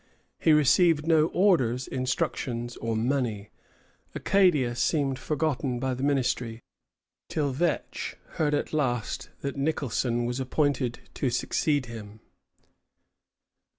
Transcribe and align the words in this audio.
He 0.39 0.51
received 0.51 1.05
no 1.05 1.27
orders, 1.27 1.87
instructions, 1.87 2.75
or 2.77 2.95
money. 2.97 3.51
Acadia 4.15 4.75
seemed 4.75 5.19
forgotten 5.19 5.79
by 5.79 5.93
the 5.93 6.01
ministry, 6.01 6.63
till 7.29 7.51
Vetch 7.51 8.15
heard 8.29 8.55
at 8.55 8.73
last 8.73 9.29
that 9.41 9.57
Nicholson 9.57 10.25
was 10.25 10.39
appointed 10.39 11.01
to 11.13 11.29
succeed 11.29 11.85
him. 11.85 12.19